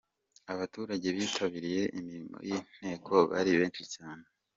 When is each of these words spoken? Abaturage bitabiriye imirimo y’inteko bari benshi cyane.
Abaturage 0.53 1.07
bitabiriye 1.17 1.83
imirimo 1.97 2.37
y’inteko 2.47 3.13
bari 3.31 3.51
benshi 3.59 3.83
cyane. 3.95 4.23